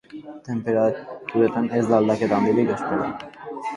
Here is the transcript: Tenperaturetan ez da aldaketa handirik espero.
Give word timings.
Tenperaturetan 0.47 1.67
ez 1.81 1.85
da 1.91 1.99
aldaketa 1.99 2.41
handirik 2.41 2.73
espero. 2.79 3.11